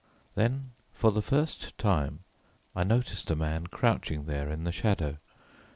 Then 0.33 0.71
for 0.93 1.11
the 1.11 1.21
first 1.21 1.77
time, 1.77 2.21
I 2.75 2.83
noticed 2.83 3.29
a 3.29 3.35
man 3.35 3.67
crouching 3.67 4.25
there 4.25 4.49
in 4.49 4.63
the 4.63 4.71
shadow. 4.71 5.19